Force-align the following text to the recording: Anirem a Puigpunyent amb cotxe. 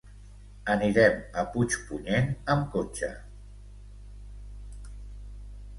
Anirem 0.75 1.19
a 1.41 1.43
Puigpunyent 1.57 2.33
amb 2.55 2.65
cotxe. 2.77 3.11